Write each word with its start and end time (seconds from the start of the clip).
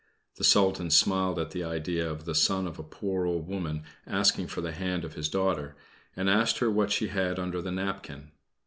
The 0.37 0.43
Sultan 0.43 0.89
smiled 0.89 1.37
at 1.37 1.51
the 1.51 1.63
idea 1.63 2.09
of 2.09 2.25
the 2.25 2.33
son 2.33 2.65
of 2.65 2.79
a 2.79 2.83
poor 2.83 3.27
old 3.27 3.47
woman 3.47 3.83
asking 4.07 4.47
for 4.47 4.59
the 4.59 4.71
hand 4.71 5.05
of 5.05 5.13
his 5.13 5.29
daughter, 5.29 5.75
and 6.15 6.27
asked 6.27 6.57
her 6.57 6.71
what 6.71 6.91
she 6.91 7.09
had 7.09 7.37
under 7.37 7.61
the 7.61 7.71
napkin. 7.71 8.31